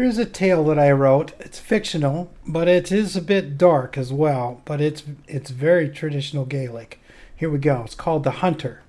[0.00, 1.34] There is a tale that I wrote.
[1.40, 6.46] It's fictional, but it is a bit dark as well, but it's it's very traditional
[6.46, 6.98] Gaelic.
[7.36, 7.82] Here we go.
[7.84, 8.80] It's called The Hunter.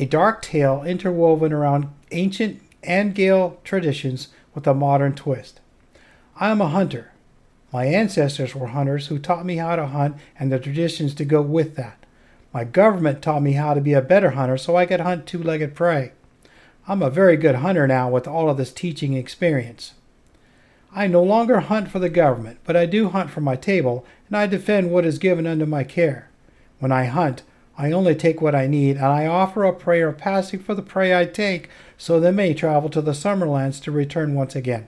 [0.00, 5.60] A dark tale interwoven around ancient and Gael traditions with a modern twist.
[6.34, 7.12] I am a hunter.
[7.72, 11.40] My ancestors were hunters who taught me how to hunt and the traditions to go
[11.40, 12.04] with that.
[12.52, 15.40] My government taught me how to be a better hunter so I could hunt two
[15.40, 16.10] legged prey.
[16.88, 19.92] I'm a very good hunter now with all of this teaching experience.
[20.94, 24.36] I no longer hunt for the government, but I do hunt for my table, and
[24.36, 26.28] I defend what is given under my care.
[26.80, 27.42] When I hunt,
[27.78, 30.82] I only take what I need, and I offer a prayer of passing for the
[30.82, 34.86] prey I take, so they may travel to the Summerlands to return once again.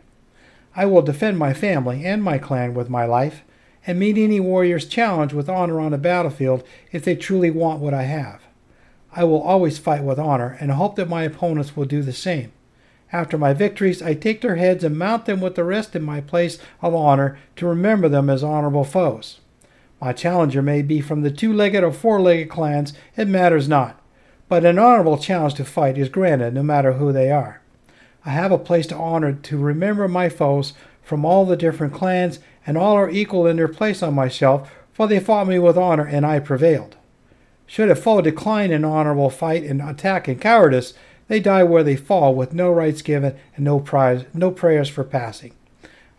[0.77, 3.43] I will defend my family and my clan with my life,
[3.87, 7.95] and meet any warrior's challenge with honor on the battlefield if they truly want what
[7.95, 8.43] I have.
[9.17, 12.53] I will always fight with honor, and hope that my opponents will do the same.
[13.15, 16.21] After my victories, I take their heads and mount them with the rest in my
[16.21, 19.39] place of honor to remember them as honorable foes.
[20.01, 24.03] My challenger may be from the two legged or four legged clans, it matters not,
[24.49, 27.63] but an honorable challenge to fight is granted no matter who they are.
[28.27, 32.41] I have a place to honor to remember my foes from all the different clans,
[32.67, 35.79] and all are equal in their place on my shelf, for they fought me with
[35.79, 36.97] honor, and I prevailed.
[37.65, 40.95] Should a foe decline an honorable fight and attack in cowardice,
[41.29, 45.05] they die where they fall, with no rights given and no, prize, no prayers for
[45.05, 45.53] passing.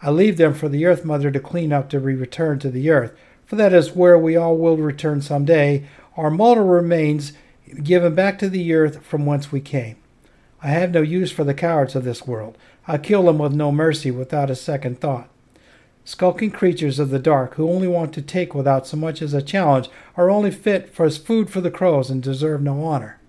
[0.02, 2.90] I leave them for the Earth Mother to clean up to be returned to the
[2.90, 3.14] earth,
[3.46, 7.34] for that is where we all will return some day, our mortal remains
[7.84, 9.98] given back to the earth from whence we came.
[10.62, 12.58] I have no use for the cowards of this world.
[12.88, 15.30] I kill them with no mercy, without a second thought.
[16.04, 19.42] Skulking creatures of the dark who only want to take without so much as a
[19.42, 23.20] challenge are only fit for food for the crows and deserve no honor.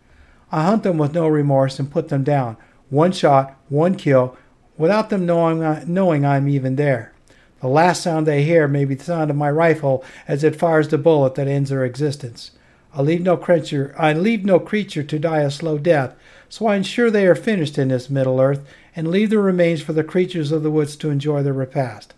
[0.53, 2.57] I hunt them with no remorse and put them down.
[2.89, 4.37] One shot, one kill,
[4.77, 7.13] without them knowing, knowing I'm even there.
[7.61, 10.89] The last sound they hear may be the sound of my rifle as it fires
[10.89, 12.53] the bullet that ends their existence.
[12.95, 16.15] I leave no creature I leave no creature to die a slow death,
[16.49, 19.93] so I ensure they are finished in this middle earth, and leave the remains for
[19.93, 22.15] the creatures of the woods to enjoy their repast.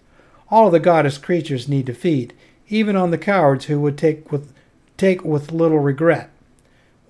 [0.50, 2.32] All the goddess creatures need to feed,
[2.68, 4.52] even on the cowards who would take with
[4.96, 6.30] take with little regret.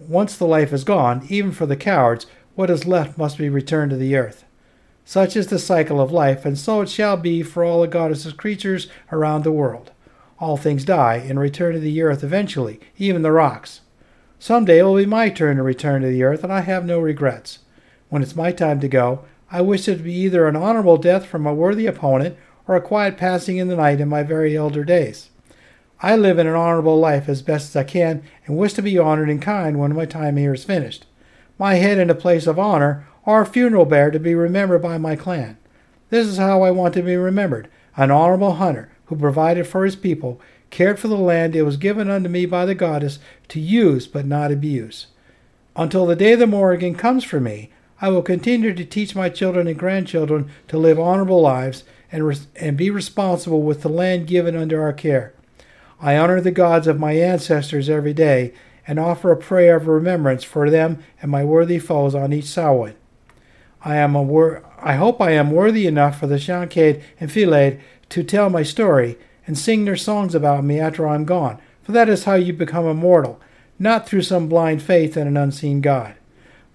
[0.07, 3.91] Once the life is gone, even for the cowards, what is left must be returned
[3.91, 4.45] to the earth.
[5.05, 8.33] Such is the cycle of life, and so it shall be for all the goddess's
[8.33, 9.91] creatures around the world.
[10.39, 13.81] All things die and return to the earth eventually, even the rocks.
[14.39, 16.85] Some day it will be my turn to return to the earth, and I have
[16.85, 17.61] no regrets.
[18.09, 21.27] When it's my time to go, I wish it to be either an honorable death
[21.27, 22.37] from a worthy opponent
[22.69, 25.31] or a quiet passing in the night in my very elder days.
[26.01, 28.99] I live in an honorable life as best as I can and wish to be
[28.99, 31.07] honored in kind when my time here is finished.
[31.59, 34.97] My head in a place of honor or a funeral bear to be remembered by
[34.97, 35.59] my clan.
[36.11, 39.97] This is how I want to be remembered an honorable hunter who provided for his
[39.97, 44.07] people, cared for the land it was given unto me by the goddess to use
[44.07, 45.09] but not abuse.
[45.75, 47.71] Until the day the Morrigan comes for me,
[48.01, 51.83] I will continue to teach my children and grandchildren to live honorable lives
[52.13, 55.35] and, res- and be responsible with the land given under our care.
[56.01, 58.53] I honor the gods of my ancestors every day
[58.87, 62.95] and offer a prayer of remembrance for them and my worthy foes on each Samhain.
[63.83, 67.81] I am a wor- I hope I am worthy enough for the Shankade and Filade
[68.11, 72.09] to tell my story and sing their songs about me after I'm gone, for that
[72.09, 73.41] is how you become immortal,
[73.79, 76.15] not through some blind faith in an unseen God.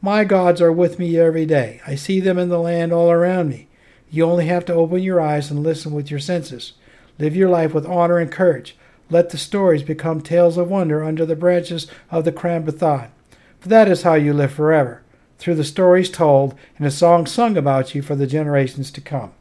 [0.01, 1.81] My gods are with me every day.
[1.87, 3.69] I see them in the land all around me.
[4.11, 6.73] You only have to open your eyes and listen with your senses.
[7.19, 8.75] Live your life with honor and courage.
[9.09, 13.09] Let the stories become tales of wonder under the branches of the Crann Bethadh.
[13.59, 15.01] For that is how you live forever,
[15.37, 19.33] through the stories told and the songs sung about you for the generations to come.